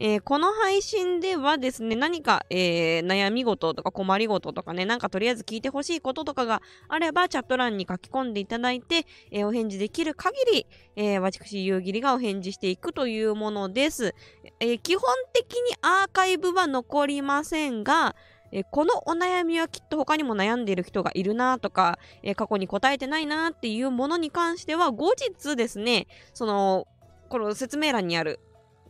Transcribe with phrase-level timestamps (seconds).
[0.00, 14.14] えー、この配信ではですね、何か、えー、悩み事とか困り事とかね、なんかとりあえず聞いてほしいこととかがあれば、チャット欄に書き込んでいただいて、えー、お返事できる限り、えー、私、夕霧がお返事していくというものです。
[14.60, 18.14] えー、基本的にアーカイブは残りませんが、
[18.52, 26.86] えこのお悩みはきっと他にも悩んでいる人がいるなとか、え過去に答えてないなっていうものに関しては後日ですね、その、
[27.28, 28.40] この説明欄にある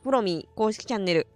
[0.08, 1.26] フロミー公式チャンネル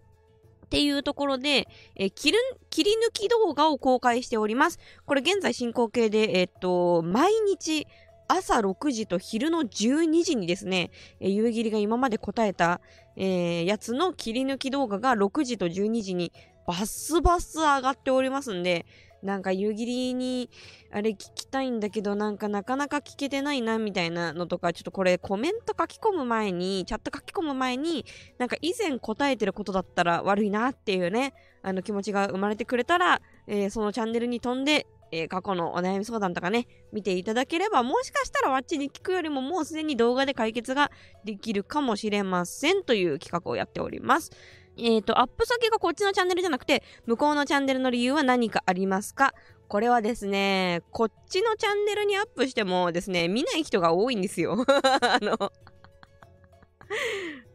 [0.65, 2.39] っていうところで、え切る、
[2.71, 4.79] 切り抜き動画を公開しております。
[5.05, 7.87] これ現在進行形で、えっと、毎日
[8.29, 10.91] 朝6時と昼の12時にですね、
[11.21, 12.81] え夕霧が今まで答えた、
[13.17, 16.33] えー、やつの切り抜き動画が6時と12時に
[16.67, 18.87] バスバス上がっておりますんで、
[19.23, 20.51] なんか湯切りに
[20.91, 28.05] あれ聞きたいんだけどなんかなかなか聞けてないなみたいなのとかちょっとこれコメント書き込む前にチャット書き込む前に
[28.39, 40.91] なんか以前答えてることだったら悪いなっていうねあの気持ちが生まれてくれたら、えー、そのチャンネルに飛んでえー、過去のお悩み相談とかね、見ていただければ、もしかしたらわっちに聞くよりももうすでに動画で解決が
[41.25, 44.31] できるかもしれませんという企画をやっております。
[44.79, 49.35] えっ、ー、と、アップ先がこっちのチャンネルじゃなくて、向こうのチャンネルの理由は何かありますか？
[49.69, 54.65] これはですね、こっちのチャンネルにアップしてもですね、見ない人が多いんですよ。
[54.69, 55.53] あの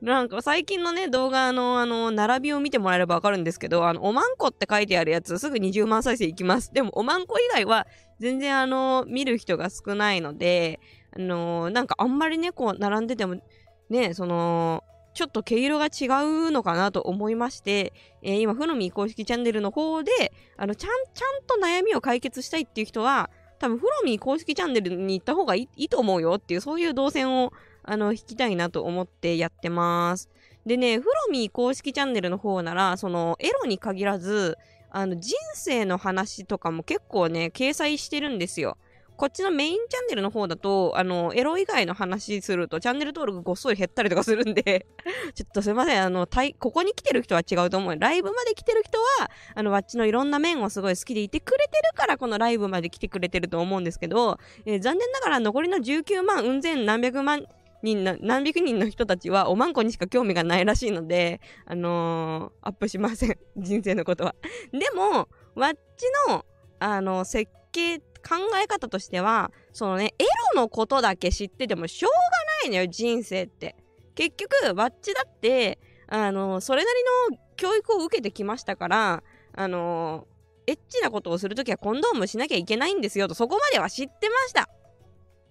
[0.01, 6.71] なんか最近のね、動画のあの、並びを見てもらえればわかるんですけど、あの、おまんこって書いてあるやつすぐ20万再生いきます。
[6.73, 7.87] でも、おまんこ以外は
[8.19, 10.79] 全然あの、見る人が少ないので、
[11.15, 13.41] あのなんかあんまりね、こう、並んでても、
[13.89, 14.83] ね、その、
[15.17, 16.05] ちょっと毛色が違
[16.47, 20.11] うのかなと思いまして、えー、今、ふのみ公式チャンネルの方で、
[20.57, 27.51] あの、ちゃん、ちゃんと悩みを解決したいっていう人は、多分、フロミー公式チャンネルに行った方がいいと思うよっていう、そういう動線を、
[27.81, 30.29] あの、引きたいなと思ってやってます。
[30.67, 34.55] でね、フロミー公式チャンネルの方なら、その、エロに限らず、
[34.91, 38.77] あの、人生の話とかも結構ね、掲載してるんですよ。
[39.17, 44.85] こっちのメインチャンネルの方だと、あの、エロ以外の話すると、チャンネル登録ごっそり減ったりとかするんで
[45.33, 46.27] ちょっとすいません、あの、
[46.59, 47.97] ここに来てる人は違うと思う。
[47.97, 57.47] ライブまで来てる人は、あの、わっちのいろんな面をすごい好きでいてくれてるから、このライブまで来てくれてると思うんですけど、えー、残念ながら残りの19万、うん千何百万
[57.81, 63.37] 人の、何百人の人たちはおまんこにしか興味がないらしいので、あのー、アップしません。
[63.57, 64.35] 人生のことは。
[64.71, 66.45] でも、わっちの、
[66.79, 70.23] あの、設計考え方としては、そのね、エ
[70.53, 72.17] ロのことだけ知っててもしょうが
[72.63, 73.75] ないのよ、人生って。
[74.15, 76.91] 結局、バッチだって、あの、それな
[77.29, 79.23] りの教育を受けてきましたから、
[79.53, 80.27] あの、
[80.65, 84.67] エッチなことをするときはコンドームしなきゃいけないんですよと、そこまでは知ってました。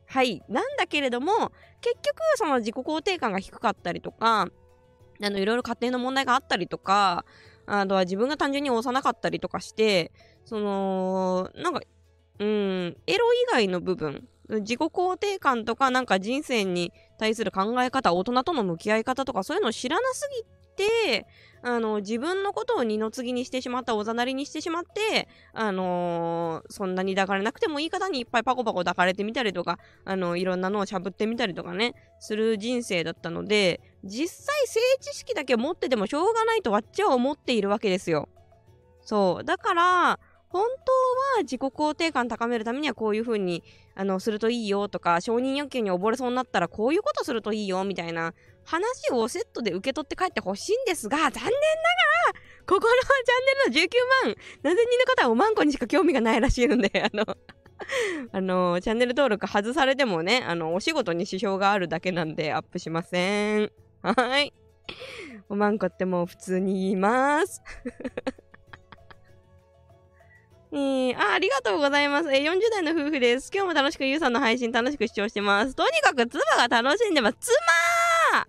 [0.08, 0.42] はい。
[0.48, 4.48] なんだけれども、結局、その自己肯定感が低かったりとか、
[5.22, 7.24] あの、いろいろ家庭の問題があったりとか、
[7.66, 10.12] あとは自分が単純に幼かったりとかして、
[10.44, 11.80] その、なんか
[12.38, 20.28] うん、エロ以外の部分、自己肯定感とかなんか人生に対する考え方、大人との向き合い方とかそういうのを知らなす
[20.78, 21.26] ぎて、
[21.62, 38.28] あの、自分のことを二の次にしてしまった、おざなりにしてしまって、あのー、そんなに抱かれなくてもいい方にいっぱいパコパコ抱かれてみたりとか、あの、いろんなのをしゃぶってみたりとかね、する人生だったので、実際性知識だけ持っててもしょうがないとわっちは思っているわけですよ。
[39.00, 39.44] そう。
[39.44, 40.20] だから、
[40.56, 40.92] 本当
[41.36, 43.62] は自己肯定感高めるためにはこういう風に
[43.94, 48.32] あのするといいよとか承認欲求に溺れそうになったらこういうことするといいよみたいな
[48.64, 51.52] 話をセットで受け取って帰ってほしいんですが残念ながら
[52.66, 57.36] ここのチャンネルの19万何千人の方はおまんこにしか興味がないらしいのであの
[58.32, 63.70] あのチャンネル登録外されてもねあのお仕事に支障があるだけなんでアップしません。
[64.02, 64.54] はい。
[65.48, 67.62] おまんこってもう普通に言います。
[70.76, 72.30] えー、あ、ありがとうございます。
[72.30, 73.50] えー、40代の夫婦です。
[73.50, 75.74] 今日も楽しくゆうさんの配信楽しく視聴してます。
[75.74, 77.36] とにかく妻が楽しんでます。
[77.40, 78.46] 妻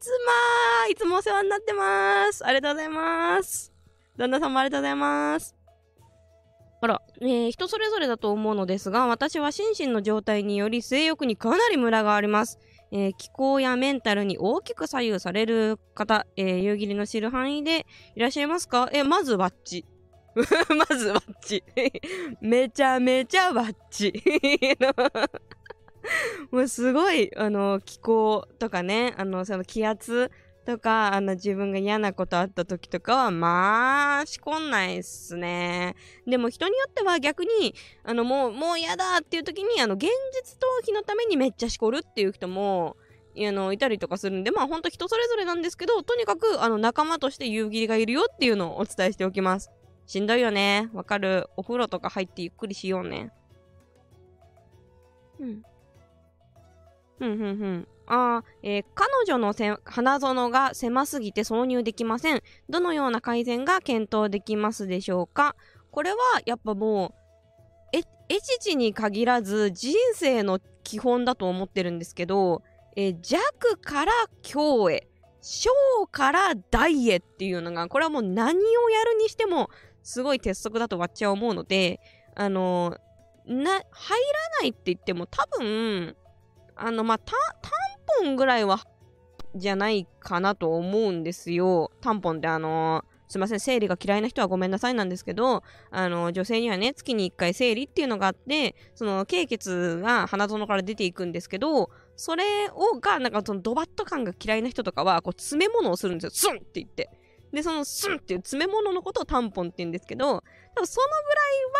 [0.00, 0.12] 妻
[0.90, 2.44] いつもお世話になってます。
[2.44, 3.72] ありがとうございます。
[4.16, 5.54] 旦那さんもありがとうございます。
[6.80, 12.58] あら、えー、人それぞれだと思うのですが、私は心身の状態により性欲にかなりムラがあります。
[12.90, 17.86] えー、気候やメンタルに大きく左右される方、えー、夕霧の知る範囲で
[18.16, 18.90] いらっしゃいますか？
[18.92, 19.84] えー、まずバッチ。
[20.76, 21.62] まずバッチ。
[22.40, 24.12] めちゃめちゃバッチ。
[26.50, 30.30] もうすごい、あの、気候とかね、あの、その気圧
[30.66, 35.94] とか、あの、自分が嫌なことあった時とかは、まあ、しこんないっすね。
[36.26, 42.96] でも人によっては逆に、あの、もう、もう嫌だっていう時に、あの、現実逃避のためにめっちゃしこるっていう人も
[43.36, 49.70] あの、いたりとかするんで、まあほんと人それぞれなんですけど、とにかく、あの、仲間として夕霧がいるよっていうのをお伝えしておきます。
[50.06, 50.90] しんどいよね。
[50.92, 51.48] わかる。
[51.56, 53.32] お風呂とか入ってゆっくりしようね。
[55.40, 55.62] うん。
[57.18, 57.88] ふんふんふん。
[58.06, 62.42] ああ、えー、彼女のせ花園が狭すぎて挿入できません。
[62.68, 65.56] どのような改善が検討できますでしょうか？
[65.90, 67.14] これはやっぱも
[67.94, 72.62] う、え、エチチに限らず人生の基本だと思ってるんですけど、
[72.94, 74.12] えー、弱から
[74.42, 75.08] 強へ、
[75.40, 75.70] 小
[76.10, 79.70] から大へっていうのが、これはもう何をやるにしても
[80.04, 81.98] すごい鉄則だとわっちゃ思うので、
[82.36, 82.96] あの、
[83.46, 83.82] な、入ら
[84.60, 86.14] ないって言っても多分、
[86.76, 87.70] あの、まあ、た、タ
[88.22, 88.80] ンポンぐらいは、
[89.56, 91.90] じゃないかなと思うんですよ。
[92.00, 106.52] タンポンってあの、すいません、生理が嫌いな人はごめんなさいなんですけど、あの、女性にはね、月に1回生理っていうのがあって、その、経血が鼻園から出ていくんですけど、それをが、なんかそのドバッと感が嫌いな人とかは、こう、詰め物をするんですよ。
[106.52, 107.10] スンって言って。
[107.54, 110.42] で、そのスンっていう詰め物のことをタンポンって言うんですけど、
[110.74, 111.06] 多分その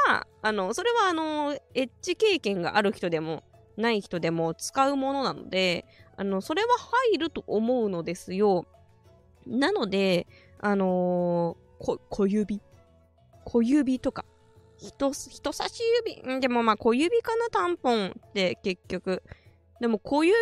[0.06, 3.42] ぐらいは、あの、それはあの、エッジ経験がある人でも、
[3.76, 5.84] ない人でも使うものなので、
[6.16, 6.68] あの、それは
[7.10, 8.66] 入ると思うのですよ。
[9.46, 10.26] なので、
[10.60, 12.62] あのー、小指
[13.44, 14.24] 小指とか、
[14.78, 15.82] 人、人差し
[16.24, 19.22] 指、でもまあ小指かな、タンポンって結局。
[19.80, 20.34] でも小指、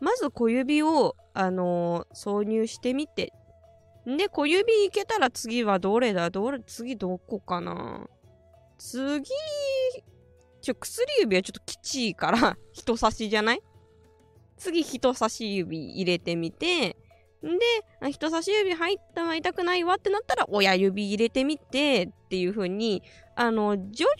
[0.00, 3.32] まず小指を、あのー、挿入してみて。
[4.06, 6.30] で、小指いけたら次はどれだ？
[6.30, 8.08] どれ、次どこかな？
[8.78, 9.24] 次、
[10.60, 13.62] ちょ、薬指はちょっときちいから、 人差しじゃない？
[14.56, 16.96] 次、人差し指入れてみて、
[17.42, 23.02] で、人差し指入ったは痛くないわってなったら、親指入れてみてっていう風に、
[23.34, 24.14] あの、徐々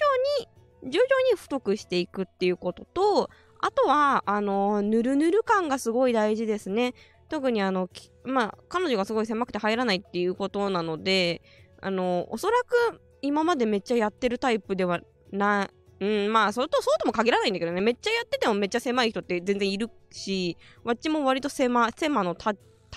[0.82, 3.31] に、徐々に太くしていくっていうことと、
[3.61, 6.94] あとは、あの、ぬるぬる感がすごい大事ですね。
[7.29, 7.88] 特にあの、
[8.25, 11.43] まあ、彼女がすごい狭くて入らないっていうことなので、
[11.81, 22.55] あの、おそらく今までめっちゃやってるタイプではないうん、まあ、それとそうとも限らないんだけどね、めっちゃやっててもめっちゃ狭い人って全然いるし、わっちも割と狭、狭のた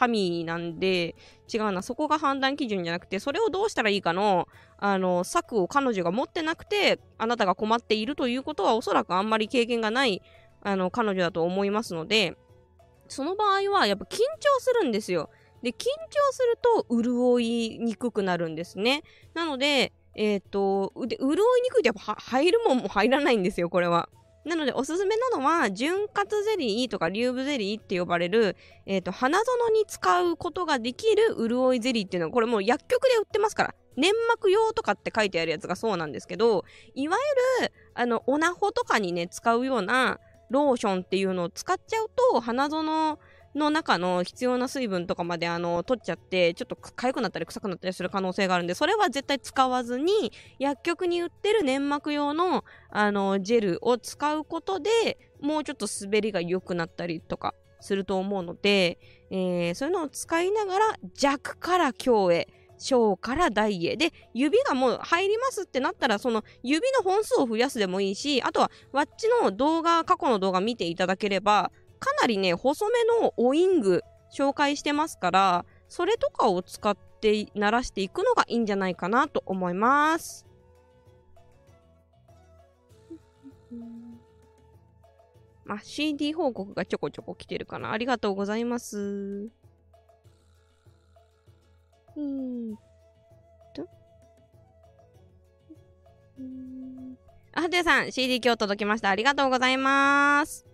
[0.08, 1.16] 民なんで、
[1.54, 4.48] 違うな、そこが判断基準じゃなくて、それをどうしたらいいかの、
[4.80, 10.24] あの、策を彼女が持ってなくて、あなたが困っているということは、おそらくあんまり経験がない、
[10.64, 12.36] あの、彼女だと思いますので、
[13.08, 15.30] その場合は、やっぱ緊張するんですよ。
[15.62, 15.86] で、緊張
[16.32, 19.04] すると、潤いにくくなるんですね。
[19.34, 24.10] なので、えっ、ー、と、で、潤いにくいとやっぱ入るもんも入らないんですよ、これは。
[24.46, 28.56] なので、おすすめなのは、潤滑ゼリーとかリューブゼリーって呼ばれる、
[28.86, 33.76] えっ、ー、と、花園に使うことができる潤いゼリーっていうのは、これもう薬局で売ってますから。
[33.98, 37.18] 粘膜用とかって書いてあるやつがそうなんですけど、いわ
[37.60, 40.20] ゆる、あの、オナホとかにね、使うような
[40.50, 43.18] ローションっていうのを使っちゃうと、花園
[43.56, 54.90] の中の必要な水分とかまであの取っちゃってちょっと痒くなったり臭くなったりする可能性があるんでそれは絶対使わずに薬局に売ってる粘膜用のあのジェルを使うことで
[55.42, 59.00] もうちょっと滑りが良くなったりとかすると思うので、
[59.30, 62.48] えー、そういうのを使いながら弱から強へ
[62.78, 80.46] 小から大へで指がもう入りますってなったらその指の本数を増やすでもいいしあとはワッチの動画過去の動画見ていただければかなりね、細めのオイング紹介してますから、それとかを使って鳴らしていくのがいいんじゃないかなと思います。
[85.64, 87.92] まあ、CD 報告がちょこちょこ来てるかな。
[87.92, 89.50] ありがとうございます。
[92.18, 92.76] うん
[93.74, 93.88] と。
[97.54, 99.10] あ、はてさん、CD 今日届きました。
[99.10, 100.65] ありがとうございます。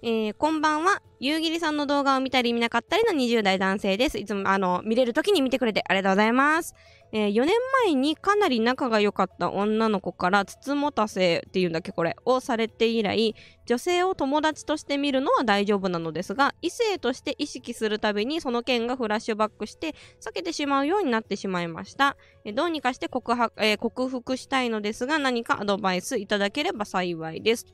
[0.00, 1.02] えー、こんばんは。
[1.18, 4.18] 夕霧さんの動画を見たり見なかったりの20代男性です。
[4.18, 6.76] いつも、あの、見れる時に見てくれてありがとうございます。
[7.10, 7.54] えー、4年
[7.86, 27.64] 前にかなり仲が良かった女の子からつつもたせっていうんだっけこれをされて以来女性を友達として見るのは大丈夫なのですが異性として意識するたびにその件がフラッシュバックして避けてしまうようになってしまいました、えー、どうにかして克服,、えー、克服したいのですが何かアドバイスいただければ幸いです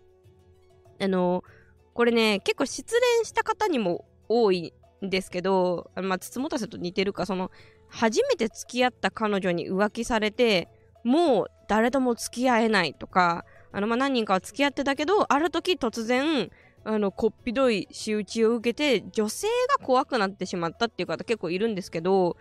[1.01, 1.54] あのー
[1.95, 4.73] これね、結構失恋した方にも多い
[5.05, 7.51] んですけど、まあ、つつもたせと似てるか、その、
[7.89, 10.69] 初めて付き合った彼女に浮気されて、
[11.05, 16.51] もう誰とも付き合えないとか、あの、まあ、何人かは付き合ってたけど、ある時突然、
[16.85, 19.47] あの、こっぴどい仕打ちを受けて、女性
[19.79, 22.37] が怖くなってしまったっていう方結構いるんですけど、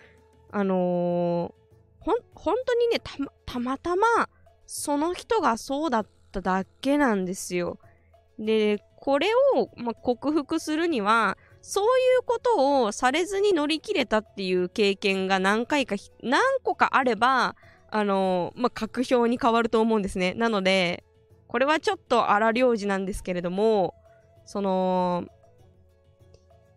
[0.52, 1.54] あのー、
[2.00, 4.30] ほん、本当にね、たま、たまたま、
[4.66, 7.80] その人がそうだっただけなんですよ。
[8.40, 11.88] で、これを、ま、克服するには、そうい
[12.22, 17.58] うことをされずに乗り切れたっていう経験が何回か、何個かあれば、
[17.92, 20.34] あの、まあ、確証に変わると思うんですね。
[20.36, 21.04] なので、
[21.48, 23.94] これはちょっと荒領事なんですけれども、
[24.46, 25.26] その、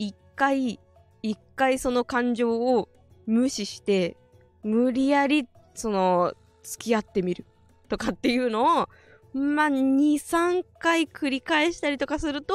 [0.01, 0.81] 一回、
[1.23, 2.89] 一回その感情を
[3.27, 4.17] 無視して、
[4.65, 7.45] 無理やり、その、付き合ってみる
[7.89, 8.89] とかっていうのを、
[9.37, 12.55] まあ、2、3回繰り返したりとかすると、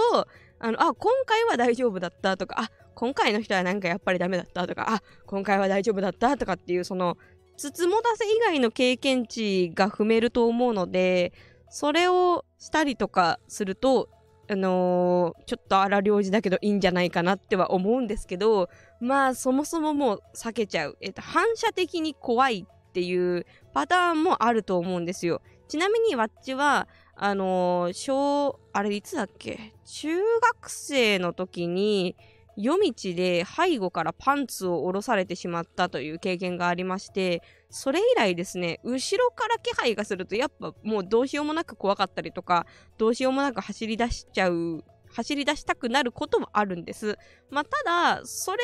[0.59, 7.17] あの、あ、今回は大丈夫だったとか、あ、今回の人はなんかやっぱりダメだったとか、あ、今回は大丈夫だったとかっていう、その、
[7.55, 11.33] つつもたせ以外の経験値が踏めると思うので、
[11.69, 14.09] それをしたりとかすると、
[14.49, 18.69] あのー、ちょっと荒領事だけどいいんじゃないかなっては思うんですけど、
[18.99, 20.97] まあそもそももう避けちゃう。
[21.01, 25.41] えっと、反射的に怖いっていうパターンもあると思うんですよ。
[25.71, 29.73] ちなみにわっちは、あのー、小、あれいつだっけ？
[29.85, 30.09] 中
[30.57, 32.17] 学生の時に、
[32.57, 42.65] 夜道で背後からパンツを下ろされてしまったという経験がありまして、それ以来ですね、後ろから気配がするとやっぱもうどうしようもなく怖かったりとか、
[42.97, 47.17] どうしようもなく走り出しちゃう、走り出したくなることもあるんです。
[47.49, 48.59] まあ、ただ、それ、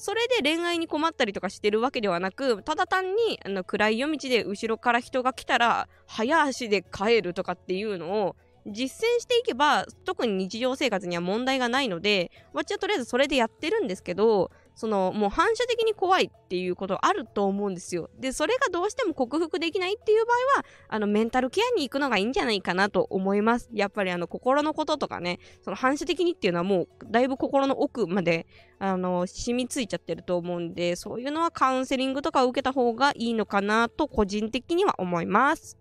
[0.00, 18.10] それで恋愛に困ったりとかしてるわけではなく、ただ単にあの暗い夜道で後ろから人が来たら、早足で帰るとかっていうのを実践していけば、特に日常生活には問題がないので、私はとりあえずそれでやってるんですけど、その、もう反射的に怖いっていうことあると思うんですよ。
[18.18, 23.68] で、それがどうしても克服できないっていう場合は、あの、メンタルケアに行くのがいいんじゃないかなと思います。
[23.72, 28.46] やっぱりあの、心のこととかね、その反射的にっていうのはもう、だいぶ心の奥まで、
[28.78, 35.76] あの、染みついちゃってると思うんで、そういうのはカウンセリングとかを受けた方がいいのかなと、個人的には思います。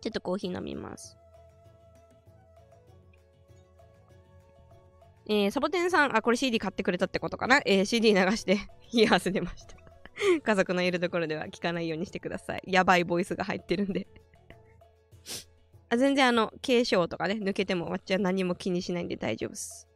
[0.00, 1.16] ちょっとコーヒー飲みます。
[5.28, 7.60] えー、サボテンさん、あ、これ CD 買ってくれたってことかな？
[7.66, 8.58] えー、CD 流して
[8.94, 9.76] 冷や汗出ました
[10.42, 12.62] 家族のいるところでは聞かないようにしてください。
[12.66, 14.06] やばいボイスが入ってるんで
[15.90, 19.88] あ全然あの、継承とかね、抜けてもわっちは何も気にしないんで大丈夫っす。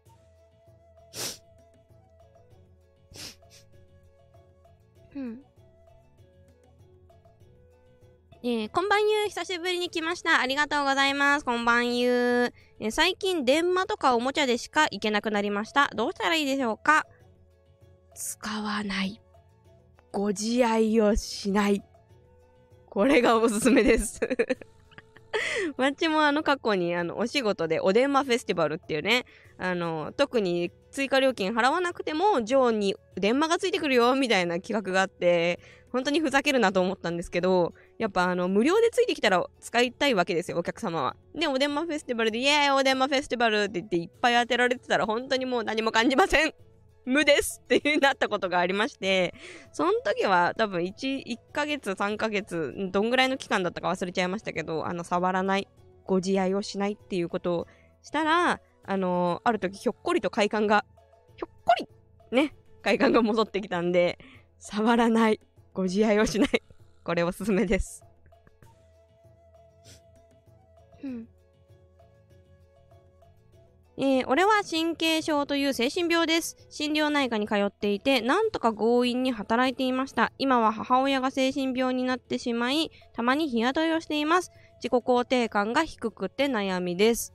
[5.17, 5.43] うん。
[8.43, 10.41] えー、こんばんゆう、久しぶりに来ました。
[10.41, 11.45] ありがとうございます。
[11.45, 12.55] こんばんゆう。
[12.81, 15.91] えー、最近、電話とかおもちゃでしか行けなくなりました。
[15.95, 17.05] どうしたらいいでしょうか？
[18.15, 19.21] 使わない。
[20.11, 21.85] ご自愛をしない。
[22.89, 24.19] これがおすすめです
[25.77, 29.27] わっちもあの過去にあのお仕事でお電話フェスティバルっていうね、
[29.59, 35.61] あの、特に追加料金払わなくても、ジョーに電話がついてくるよ、みたいな企画があって、
[35.93, 41.17] 本当にふざけるなと思ったんですけど、やっぱあの、無料でついてきたら使いたいわけですよ、お客様は。
[41.35, 46.55] で、お電話フェスティバルで、イエーイお電話フェスティバルって言っていっぱい当てられてたら、本当にもう何も感じません
[47.05, 49.35] 無ですっていうなったことがありまして、
[49.73, 55.69] その時は多分1、1ヶ月、3ヶ月、どんぐらいの期間だったか忘れちゃいましたけど、あの、触らない、
[56.07, 57.67] ご自愛をしないっていうことを
[58.01, 60.87] したら、あのある時ひょっこりと快感が、
[61.37, 61.87] ひょっこり
[62.35, 64.19] ね、快感が戻ってきたんで、
[64.59, 65.39] 触らない、
[65.75, 66.63] ご自愛をしない。
[67.11, 68.05] これおすすめです。
[71.03, 71.27] うん。
[73.99, 76.57] えー、俺は神経症という精神病です。
[76.71, 80.31] 心療内科に通っていて、なんとか強引に働いていました。
[80.39, 84.53] 今は母親が精神病になってしまい、たまに日雇いをしています。
[84.77, 87.35] 自己肯定感が低くて悩みです。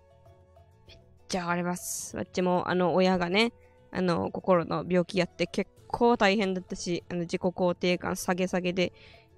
[0.88, 2.16] めっちゃ上がります。
[2.16, 3.52] わっちも、あの、親がね、
[3.92, 8.94] あの、心の病気やって結構大変だったし、あの、自己肯定感下げ下げで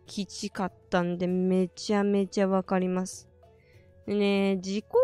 [0.08, 3.30] きちかったんで、めちゃめちゃわかります。
[4.08, 4.96] でね、自己肯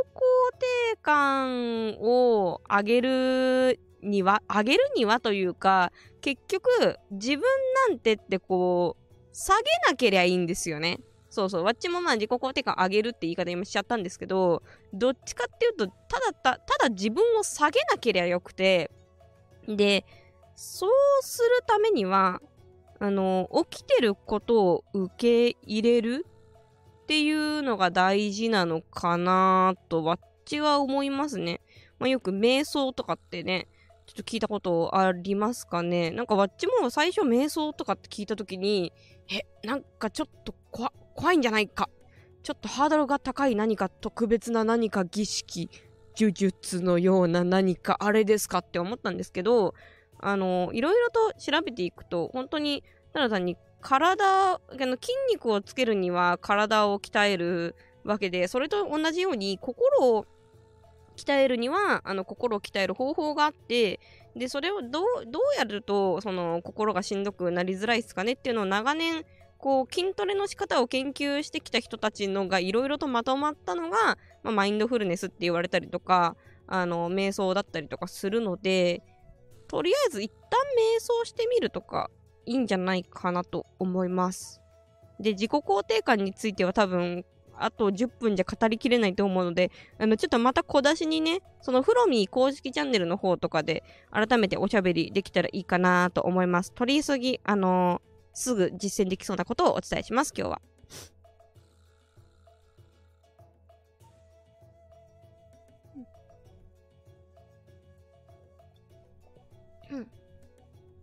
[0.92, 5.92] 定感を上げるには、上げるにはというか、
[6.22, 7.42] 結局、自分
[7.90, 11.00] なんてってこう、下げなけりゃいいんですよね。
[11.30, 11.64] そうそう。
[11.64, 18.90] わっちもまあ自己肯定感上げるって言い方今しちゃったんですけど、どっちかっていうと、ただた、ただ自分を下げなけりゃよくて、
[19.68, 20.06] で、
[20.56, 20.92] そう
[21.24, 22.40] するためには、
[23.00, 26.26] あの、起きてることを受け入れる
[27.04, 31.62] っていうのが大事なのかなと、わっちは思いますね。
[32.00, 33.68] まあ、よく瞑想とかってね、
[34.06, 38.92] ちょっと聞いたことありますかねなんかわっちも最初瞑想とかって聞いた時に、
[39.32, 41.90] え、なんかちょっと怖いんじゃないか。
[42.44, 45.70] ちょっとハードルが高い何か特別な何か儀式、
[46.18, 49.74] 呪術のような何かあれですかって思ったんですけど、
[50.26, 60.26] あの、いろいろと調べていくと、本当に、ただ単に体、あの筋肉をつけるには体を鍛えるわけで、それと同じように心を
[61.18, 64.00] 鍛えるには、あの、心を鍛える方法があって、
[64.36, 65.04] で、それをどう、
[65.58, 69.26] やると、その、心がしんどくなりづらいですかねっていうのを長年、
[69.60, 76.36] こう、筋トレの仕方を研究してきた人たちのがいろいろとまとまったのが、まあ、マインドフルネスって言われたりとか、
[76.68, 79.04] あの、瞑想だったりとかするので、
[79.74, 82.12] とりあえず一旦瞑想してみるとか、
[82.46, 84.62] いいんじゃないかなと思います。
[85.20, 87.26] で、自己肯定感については多分、
[87.58, 96.72] あと10分じゃ語りきれないと思うので、あの、ちょっとまた小出しにね、そのフロミー公式チャンネルの方とかで、改めておしゃべりできたらいいかなと思います。
[96.72, 100.62] 取り急ぎ、あのー、すぐ実践できそうなことをお伝えします、今日は。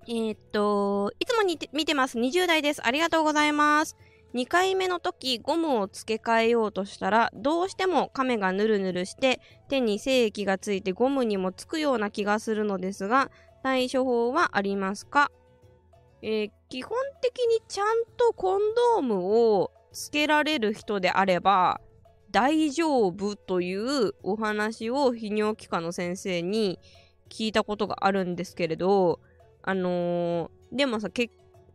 [0.08, 2.18] えー、っと、いつもに見てます。
[2.18, 2.84] 20代です。
[2.84, 3.96] ありがとうございます。
[4.34, 13.30] 2回目の時ゴムを付け替えようとしたらどうしても亀がヌルヌルして手に精液がついてゴムにもつくような気がするのですが
[13.64, 15.32] 対処法はありますか、
[16.22, 18.60] えー、基本的にちゃんとコン
[18.94, 19.16] ドーム
[19.52, 21.80] をつけられる人であれば
[22.30, 26.78] 大丈夫というお話を泌尿器科の先生に
[27.28, 29.18] 聞いたことがあるんですけれど
[29.62, 31.30] あのー、でもさけ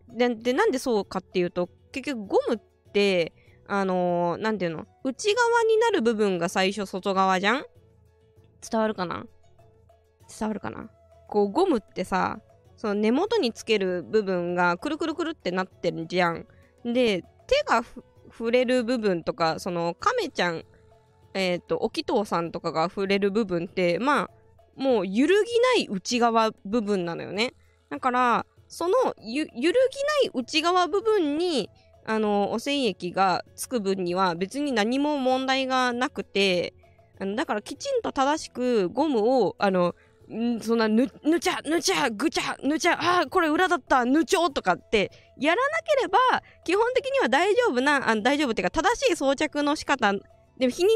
[0.10, 3.34] ででなんでそうかっていうと結局ゴムって、
[3.68, 7.66] あのー、ていうの内側になる部分が最初外側じゃん？
[8.70, 9.26] 伝わるかな？
[10.40, 10.90] 伝わるかな？
[11.28, 12.40] こうゴムってさ、
[12.78, 16.46] その根元につける部分がくるくるくるってなってるじゃん。
[16.84, 17.84] で、手が
[18.30, 20.64] 触れる部分とか、その亀ちゃん、
[21.34, 24.30] えっ、ー、と、沖藤さんとかが触れる部分って、まあ、
[24.76, 27.54] もう揺るぎない内側部分なのよね。
[27.90, 31.70] だから、その揺るぎない内側部分に
[32.06, 36.74] あの、汚染液がつく分には別に何も問題がなくて、
[37.20, 39.96] あのだからきちんと正しくゴムを、あの、
[40.32, 46.20] んそんなぬ、ぬちゃ、ぬちゃ、ぐちゃ、ぬちゃ、ああ、これ裏だった、ぬちょとかってやらなければ、
[46.64, 50.14] 基本的には大丈夫な、あ大丈夫っていうか正しい装着の仕方、
[50.58, 50.92] でも否認に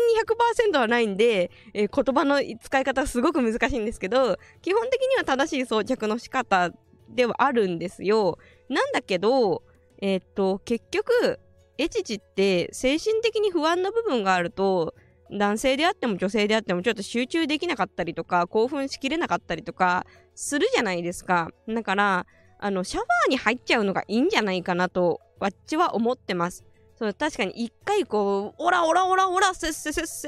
[0.74, 6.72] 100%はないんで、えー、言葉の使い方すごく難しいんですけど、基本的には正しい装着の仕方
[7.10, 8.38] ではあるんですよ。
[8.69, 9.63] なんだけど、
[10.02, 11.39] えー、っと、結局、
[11.78, 14.95] エチチって精神的に不安な部分があると、
[15.32, 21.52] 男性であっても女性であってもちょっと集中できなかったりとか、興奮しきれなかったりとか、するじゃないですか。
[21.67, 22.26] だから、
[22.60, 26.65] あの、シャワーに入っちゃうのがいいんじゃないかなと、わっちは思ってます。
[27.00, 30.28] そう確かに一回こう、オラオラオラオラ、せっせせっせ、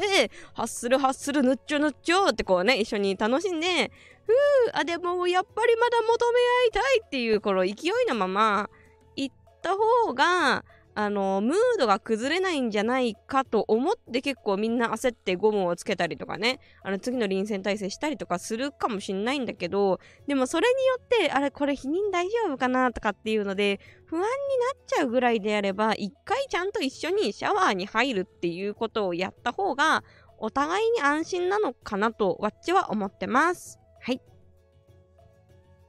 [0.53, 3.91] ハッスルハッスル、ぬっちょぬっちょってこうね、一緒に楽しんで、
[4.25, 4.33] ふう、
[4.71, 7.75] あ、でもやっぱりまだ求め合いたいっていう、この勢い
[8.07, 8.69] のまま
[9.17, 10.63] 行、った方が、
[11.03, 30.03] あの、ムードが崩れないんじゃないかと思って結構みんな焦ってゴムをつけたりとかね、あの次の臨戦態勢したりとかするかもしんないんだけど、でもそれによって、あれこれ否認大丈夫かなとかっていうので、不安になっちゃうぐらいであれば、一回ちゃんと一緒にシャワーに入るっていうことをやった方が、
[30.37, 33.79] お互いに安心なのかなと、わっちは思ってます。
[34.01, 34.21] はい。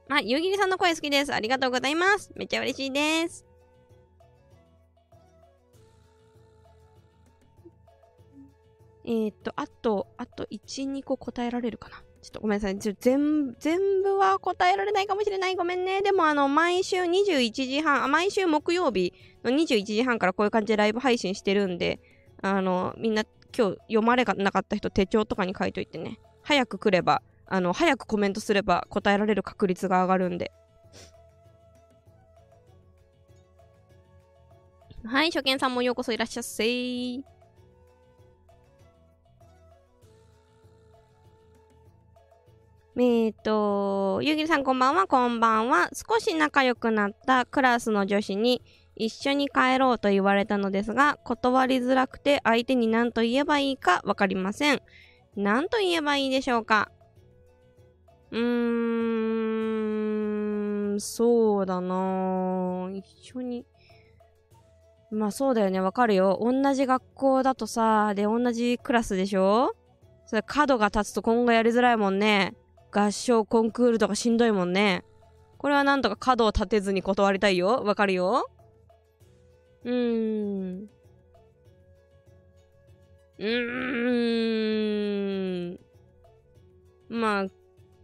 [0.07, 1.33] まあ、夕霧さんの声好きです。
[1.33, 2.31] ありがとうございます。
[2.35, 3.52] めっちゃ嬉しいです。
[9.05, 11.97] えー、っと、あと、あと1、2個答えられるかな。
[12.21, 12.77] ちょっとごめんなさい。
[12.79, 15.55] 全、全部は答えられないかもしれない。
[15.55, 16.01] ごめんね。
[16.01, 19.13] でもあの、毎週21時半、あ毎週木曜日
[19.43, 21.99] の21時半からこういう感じでライブ配信してるんで、
[22.41, 23.23] あの、みんな
[23.55, 26.19] 今日読まれなかった人手帳とかに書いといてね。
[26.41, 30.53] 早く来れば、あの、早くコメントすれば答えられる確率が上がるんで。
[35.05, 37.21] はい、初見さんもようこそいらっしゃっせー。
[42.95, 45.89] えっ、と、ゆうぎりさんこんばんは、こんばんは。
[45.93, 48.61] 少し仲良くなったクラスの女子に
[48.95, 54.81] 一緒に帰ろうと言われたのですが、断りづらくて相手に何と言えばいいかわかりません。
[55.35, 56.91] 何と言えばいいでしょうか？
[58.29, 58.39] うー
[60.93, 63.65] ん、そうだな一緒に。
[65.09, 66.37] まあそうだよね、わかるよ。
[66.39, 69.73] 同じ学校だとさ、で、同じクラスでしょ？
[70.27, 72.53] それ角が立つと今後やりづらいもんね。
[72.93, 75.03] 合唱コンクールとかしんどいもんね。
[75.57, 77.83] これはなんとか角を立てずに断りたいよ。
[77.83, 78.49] わかるよ
[79.83, 80.89] うーん。
[83.39, 84.13] うー
[85.71, 85.79] ん。
[87.09, 87.47] まあ、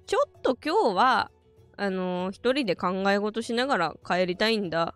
[0.06, 1.32] ちょっと今日は、
[1.78, 4.96] あのー、一人で考え事しながら帰りたいんだ。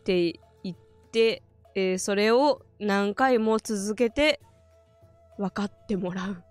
[0.00, 0.76] って言っ
[1.10, 1.42] て、
[1.74, 4.40] えー、それを何回も続けて
[5.38, 6.44] 分かってもらう。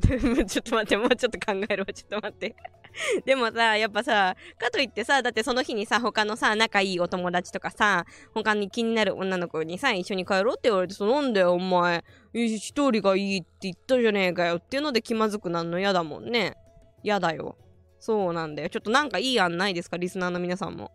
[0.46, 1.92] ちょっと待って、もうちょっと考えるわ。
[1.92, 2.54] ちょっと待って。
[3.26, 12.04] でもさ、やっぱさ、かといってさ、だってその日にさ、他のさ、仲いいお友達とかさ、他に気になる女の子にさ、一緒に帰ろうって言われてさ、なんだよ、お前。
[12.32, 16.56] 一人がいいって言ったじゃねえかよっていうので気まずくなるの嫌だもんね。
[17.02, 17.56] 嫌だよ。
[18.00, 18.68] そうなんだよ。
[18.68, 19.96] ちょっとなんかいい案ないですか？
[19.96, 20.92] リスナーの皆さんも。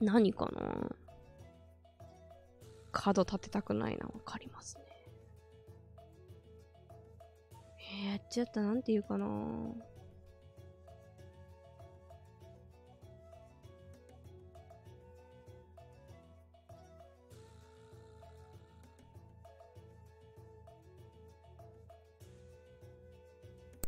[0.00, 0.96] 何かな？
[2.92, 4.06] 角立てたくないな。
[4.06, 4.85] わかりますね。
[7.96, 9.26] えー、やっちゃったなんて言うかな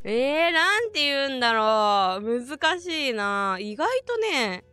[0.04, 2.46] えー、なんて言うんだろう。
[2.46, 3.58] 難しいな。
[3.60, 4.64] 意外とね、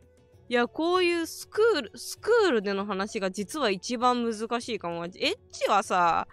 [0.48, 5.06] いや、こういうスクール、スクールでの話が実は一番難しいかも。
[5.06, 6.30] エッチはさ、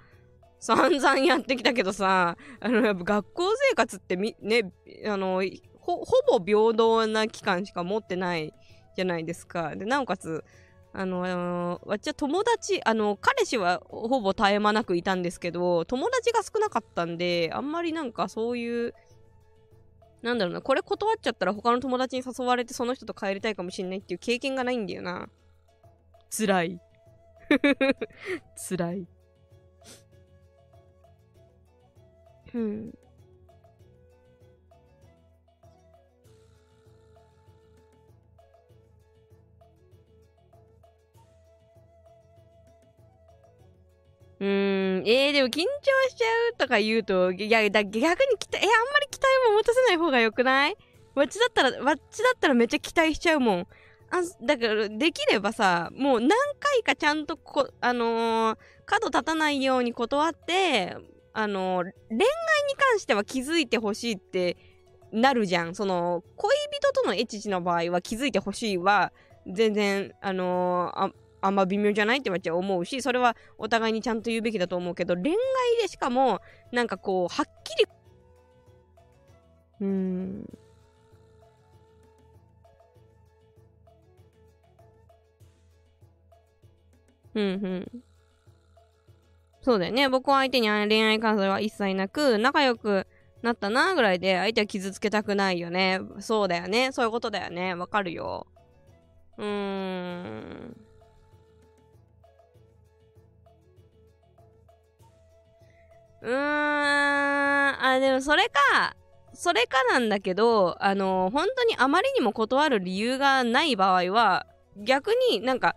[0.62, 4.72] 散々やってきたけどさ、あの、やっぱ学校生活ってみ、ね、
[5.05, 5.42] あの、
[5.81, 8.55] ほ、ほぼ平等な期間しか持ってない
[8.94, 9.75] じゃないですか。
[9.75, 10.44] で、なおかつ、
[10.92, 18.94] あの、わっちは友達、あの、彼氏はほぼ絶え間なくいたんですけど、友達が少なかったんで、あんまりなんかそういう、
[20.22, 25.29] なんだろうな、これ断っちゃったら他の友達に誘われてその人と帰りたいかもしんないっていう経験がないんだよな。
[26.31, 26.81] 辛い。
[28.55, 29.09] 辛い。
[32.54, 32.92] うん。
[44.40, 45.64] うーん、えー、でも緊張
[46.10, 50.76] しちゃうとか言うと、いや、だ逆に期待、えー、あんまり期待も持たせない方が良くない？
[51.14, 53.60] わっちだったら、わっちだったらめっちゃ期待しちゃうもん。
[53.60, 53.66] あ、
[54.44, 60.96] だから、できればさ、もう何回かちゃんとこ、あのー、角立たないように断って、
[61.33, 62.25] あの、恋愛に
[62.77, 64.57] 関しては気づいてほしいって
[65.12, 65.75] なるじゃん。
[65.75, 69.12] その、恋人とのエチチの場合は気づいてほしいは、
[69.47, 75.37] 全然、あのー、あんま微妙じゃないってわっちゃ思うし、それはお互いにちゃんと言うべきだと思うけど、恋愛
[75.83, 76.40] でしかも、
[76.71, 77.85] なんかこう、はっきり、
[79.81, 80.47] うーん。
[87.35, 88.12] うんうん。
[89.62, 90.09] そうだよね。
[90.09, 93.07] 僕は相手に恋愛感想は一切なく、仲良く
[93.42, 96.01] なったなぐらいで、相手は傷つけたくないよね。
[96.18, 96.90] そうだよね。
[96.92, 97.75] そういうことだよね。
[97.75, 98.46] わかるよ。
[99.38, 100.77] うーん。
[106.22, 108.96] うーん、あ、でもそれか、
[109.35, 114.46] それかなんだけど、あの本当にあまりにも断る理由がない場合は、
[114.77, 115.75] 逆になんか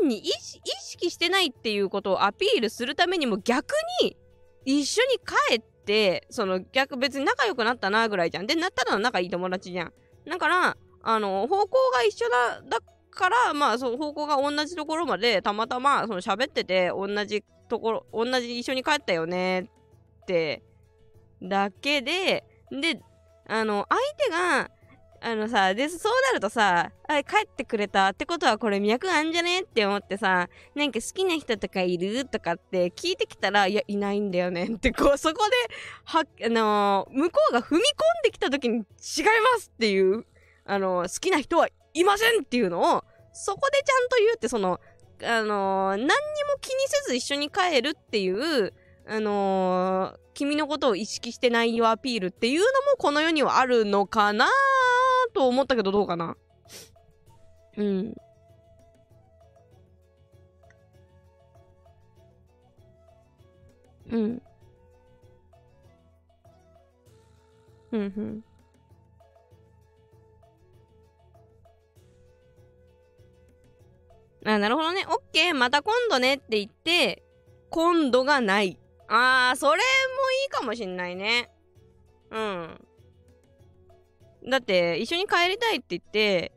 [0.00, 4.16] 変に意識してないっていうことをアピールするためにも逆に
[4.64, 8.46] 一緒に帰って、その逆別に仲良くなったなぐらいじゃん。
[8.46, 9.92] で、なったら仲いい友達じゃん。
[10.28, 12.78] だから、あの、方向が一緒だ、だ
[13.10, 20.62] から、まあ、そう、方向が同じところまで、たまたま、その喋ってて、同じところ、同じ一緒に帰ったよねって
[21.42, 23.00] だけで、で、
[23.48, 24.70] あの、相手が、
[25.24, 34.66] あのさ、で、そうなるとさ、あ、帰ってくれたってことはこれ脈あんじゃねって思ってさ、なんか好きな人とかいるとかって聞いてきたら、いや、いないんだよね。
[34.66, 37.82] って、こう、そこで、は、あのー、向こうが踏み込ん
[38.24, 40.26] できた時に違いますっていう、
[40.64, 44.80] あのー、好きな人はいませんっていうのを、そこでちゃんと言うって、その、
[45.22, 46.16] あのー、何にも
[46.60, 48.74] 気にせず一緒に帰るっていう、
[49.06, 54.48] あの、君のことを意識してないよアピールっていうのもこの世にはあるのかな
[55.32, 56.36] と思ったけどどうかな
[57.76, 58.14] うん。
[64.10, 64.42] うん。
[67.92, 68.44] うん、うん。
[74.44, 75.04] あ、なるほどね。
[75.08, 77.22] オッケー、また今度ねって言って、
[77.70, 78.78] 今度がない。
[79.08, 81.50] あー、それもいいかもしんないね。
[82.30, 82.80] うん。
[84.48, 86.52] だって、一緒に帰りたいって言って、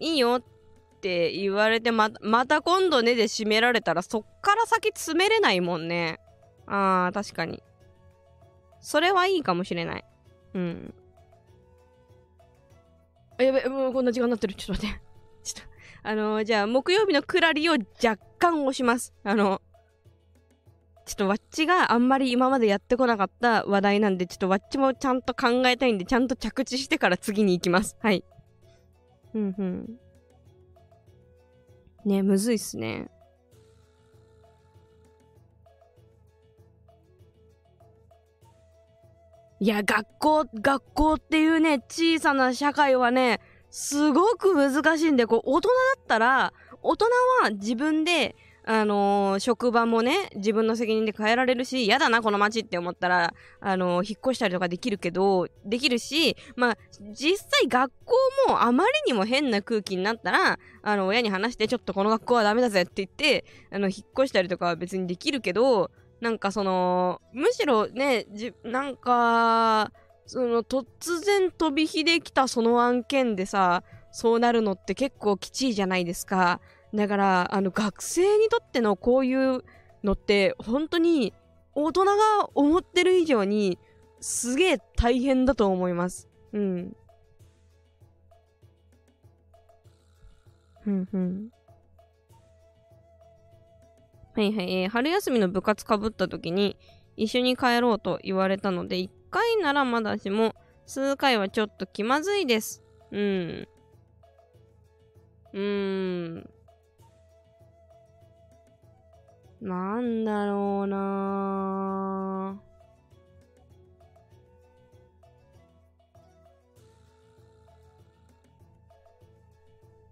[0.00, 6.20] いいよって言われてま、また今度ねで締められたら、そっから先詰めれないもんね。
[6.66, 7.62] あー、確かに。
[8.80, 10.04] それはいいかもしれない。
[10.54, 10.94] うん。
[13.38, 14.54] あ、やべ、もうこんな時間になってる。
[14.54, 15.00] ちょっと待って。
[15.42, 15.70] ちょっと、
[16.02, 19.14] あのー、じゃあ、木曜日のクラリを若干押します。
[19.24, 19.62] あの、
[21.10, 27.96] ちょっとわっちがあんまり今までやってこなかった話題なんで、ちょっとわっちもちゃんと考えたいんで、ちゃんと着地してから次に行きます。
[27.98, 28.22] はい。
[29.34, 29.98] うんうん。
[32.04, 33.08] ねむずいっすね。
[39.58, 47.06] いや、学校、学校っていうね、小さな社会はね、すごく難しいんで、こう、大人だったら、大人
[47.42, 56.78] は自分で、あのー、職場もね、自分の責任で変えられるし、嫌だな、この街って思ったら、あのー、引っ越したりとかできるけど、できるし、まあ、
[57.12, 58.14] 実際学校
[58.48, 69.90] もあまりにも変な空気になったら、あの、親に話して、ちょっとこの学校はダメだぜって言って、あの、引っ越したりとかは別にできるけど、なんかその、むしろね、じ、なんか、
[70.26, 70.84] その、突
[71.24, 76.60] 然飛び火できたその案件でさ、そうなるのって結構きちいじゃないですか。
[76.94, 79.64] だから、あの、学生にとってのこういう
[80.02, 81.32] のって、本当に、
[81.74, 82.14] 大人が
[82.54, 83.78] 思ってる以上に、
[84.20, 86.28] すげえ大変だと思います。
[86.52, 86.96] うん。
[90.80, 91.50] ふんふん。
[94.34, 96.76] はいはい、えー、春休みの部活かぶった時に、
[97.16, 100.54] 一緒に帰ろうと言われたので、一回ならまだしも、
[100.86, 102.82] 数回はちょっと気まずいです。
[103.12, 103.68] うん。
[105.52, 106.50] うーん。
[109.60, 112.60] なんだろうな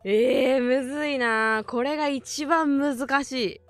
[0.04, 3.60] ええー、むずいなこれが一番難しい。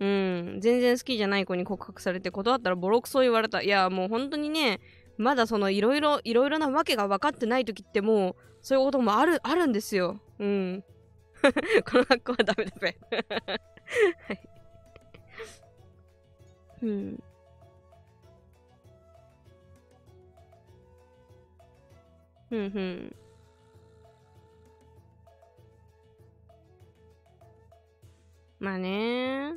[0.00, 0.58] うん。
[0.60, 3.62] 全然好きじゃない子に告白されて断ったらボロクソ言われた。
[3.62, 4.80] いや、もう本当にね、
[5.16, 10.20] まだそのいろいろ、いろいろなわけが分かってない時ってもう、そういうこともある、あるんですよ。
[10.38, 10.84] うん。
[11.90, 12.96] この学校はダメだぜ
[14.26, 14.40] はい。
[16.82, 17.22] うん。
[22.48, 23.16] ふんふん。
[28.60, 29.52] まあね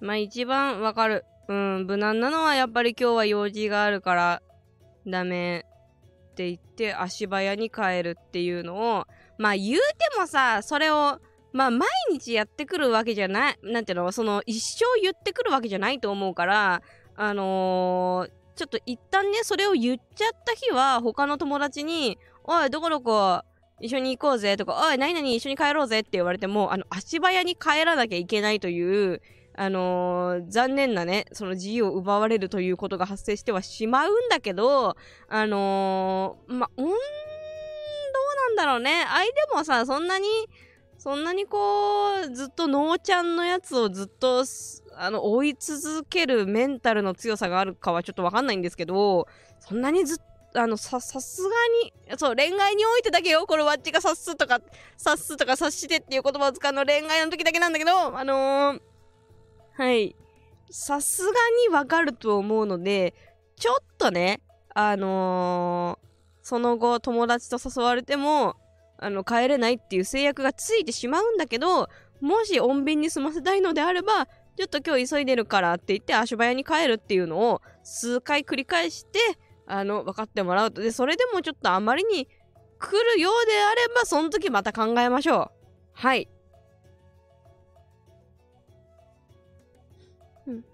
[0.00, 1.24] まあ一番わかる。
[1.48, 4.42] うん、無難なのはやっぱり今日は用事があるから
[5.06, 5.64] ダメ
[6.36, 9.06] って言って足早に帰るっていうのを
[9.38, 11.18] まあ言うてもさそれを
[11.54, 16.82] まあ毎日やってくるわけじゃないなんていうのその一生言ってくるわけじゃないと思うから
[17.16, 23.40] あのー、ちょっと一旦ねそれを言っちゃった日は他の友達に「おいどこどこ
[23.80, 29.22] 一緒に行こうぜ」とか「おい何々一緒に帰ろうぜ」って言われてもあの足早に帰らなきゃいけないという
[29.58, 34.96] あのー、残念なね、その自由を奪われるということが発生してはしまうんだけど、
[35.28, 36.94] あのー、ま、うん、どう
[38.48, 39.04] なんだろうね。
[39.08, 40.26] 相手もさ、そんなに、
[40.98, 44.44] そんなにこう、ずっとノーちゃんのやつをずっと、
[44.94, 49.26] あの、追い続けるメンタルの強さがあるかはちょっとわかんないんですけど、
[49.60, 50.18] そんなにずっ
[50.52, 51.48] と、あの、さ、さすが
[51.82, 54.60] に、そう、恋愛においてだけよ、これわっちが察すとか、
[54.98, 58.80] 察すとか察してっていう言葉を使うの恋愛の時だけなんだけど、あのー、
[59.76, 60.16] はい。
[60.70, 61.32] さすが
[61.68, 63.14] にわかると思うので、
[63.56, 64.40] ちょっとね、
[64.74, 66.06] あのー、
[66.42, 68.56] その後友達と誘われても、
[68.98, 71.88] あの、帰れないっていう制約がついてしまうんだけど、
[72.20, 79.18] もし穏便に済ませたいのであれば、ちょっと今日急いでるからって言って足早に帰るっていうのを数回繰り返して、
[79.66, 80.80] あの、分かってもらうと。
[80.80, 82.26] で、それでもちょっとあまりに
[82.78, 85.50] 来るようであれば、その時また考えましょう。
[85.92, 86.28] はい。
[90.46, 90.64] うん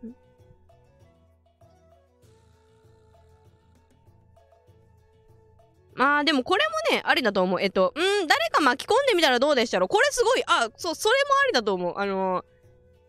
[5.95, 7.61] まあでもこれもね、ありだと思う。
[7.61, 11.99] えっと、うん、誰か巻き込んでみたらどうでしたろうこれすごい、あ、そう、それもありだと思う。
[11.99, 12.45] あの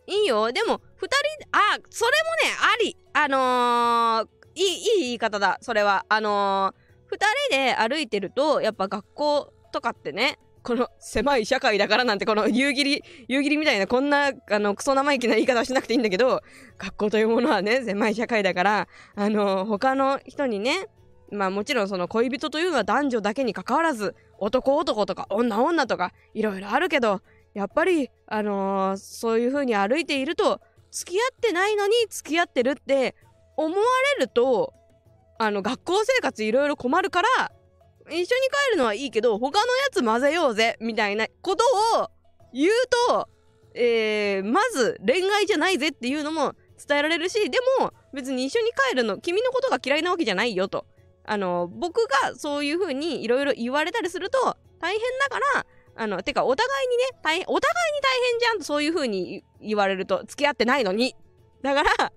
[0.08, 0.52] ー、いいよ。
[0.52, 2.98] でも、二人、あ、それもね、あり。
[3.14, 5.58] あのー、いい、いい言い方だ。
[5.62, 6.06] それは。
[6.10, 16.42] あのー、二人で歩いてると、やっぱ学校とかってね、この狭い社会だからなんてこの夕霧、夕霧みたいなこんなあのクソ生意気な言い方をしなくていいんだけど、
[16.78, 20.88] 学校というものはね、狭い社会だから、あの、他の人にね、
[21.32, 27.22] まあもちろんその恋人というのは男女だけに関わらず、男男とか女女とかいろいろあるけど、
[27.54, 33.16] やっぱり、あのー、そういう風に歩いていると、付き合ってないのに付き合ってるって
[33.58, 33.84] 思わ
[34.18, 34.74] れると、
[35.40, 37.52] あの、学校生活いろいろ困るから、
[38.14, 41.64] 一緒に帰るのはいいけど他のやつ混ぜようぜみたいなこと
[42.00, 42.10] を
[42.54, 42.72] 言う
[43.08, 43.28] と、
[43.74, 46.54] えー、まず恋愛じゃないぜっていうのも
[46.88, 50.86] 伝えられるしでも別に一緒に帰るの君のことが嫌いなわけじゃないよと。
[51.26, 61.16] あの僕がそういう風にいろいろ言われたりすると大変だからあのてかお互いにね大変お互いに大変じゃんとそういう風に言われると付き合ってないのに。
[61.62, 62.12] だから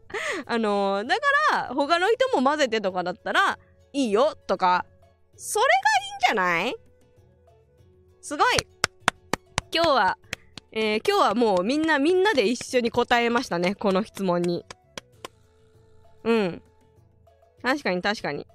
[0.45, 3.61] あのだから他の人も混ぜてとかだったら
[3.93, 4.85] いいよとか
[5.37, 5.73] それがい
[6.13, 6.77] いんじゃない？
[8.21, 8.57] すごい。
[9.73, 10.19] 今日は、
[10.73, 14.65] えー、今日はもうみんなみんなで一緒に答えましたねこの質問に。
[16.25, 16.63] うん。
[17.63, 18.47] 確かに確かに。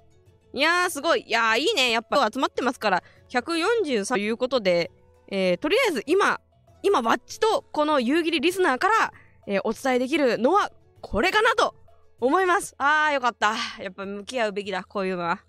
[0.52, 1.22] いやーすごい。
[1.22, 1.90] いやーいいね。
[1.90, 3.02] やっぱ集まってますから。
[3.30, 4.90] 143ということで、
[5.28, 6.40] えー、とりあえず今
[6.82, 9.12] 今バッチとこの夕霧リスナーから、
[9.46, 11.74] えーお伝えできるのはこれかなと
[12.20, 12.74] 思います。
[12.78, 13.54] あーよかった。
[13.80, 15.40] やっぱ向き合うべきだこういうのは。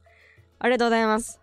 [0.64, 1.40] ありがとうございます。